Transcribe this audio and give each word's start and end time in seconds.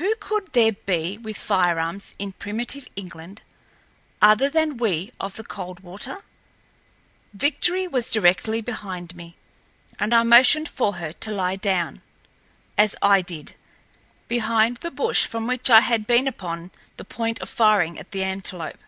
Who 0.00 0.14
could 0.16 0.54
there 0.54 0.72
be 0.72 1.18
with 1.18 1.36
firearms 1.36 2.14
in 2.18 2.32
primitive 2.32 2.88
England 2.96 3.42
other 4.22 4.48
than 4.48 4.78
we 4.78 5.12
of 5.20 5.36
the 5.36 5.44
Coldwater? 5.44 6.22
Victory 7.34 7.86
was 7.86 8.10
directly 8.10 8.62
behind 8.62 9.14
me, 9.14 9.36
and 9.98 10.14
I 10.14 10.22
motioned 10.22 10.70
for 10.70 10.94
her 10.94 11.12
to 11.12 11.32
lie 11.32 11.56
down, 11.56 12.00
as 12.78 12.96
I 13.02 13.20
did, 13.20 13.56
behind 14.26 14.78
the 14.78 14.90
bush 14.90 15.26
from 15.26 15.46
which 15.46 15.68
I 15.68 15.80
had 15.80 16.06
been 16.06 16.26
upon 16.26 16.70
the 16.96 17.04
point 17.04 17.38
of 17.42 17.50
firing 17.50 17.98
at 17.98 18.10
the 18.12 18.24
antelope. 18.24 18.78